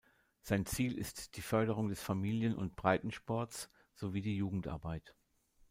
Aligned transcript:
Sein 0.41 0.65
Ziel 0.65 0.97
ist 0.97 1.37
die 1.37 1.43
Förderung 1.43 1.87
des 1.89 2.01
Familien- 2.01 2.55
und 2.55 2.75
Breitensports 2.75 3.69
sowie 3.93 4.21
die 4.23 4.35
Jugendarbeit. 4.35 5.13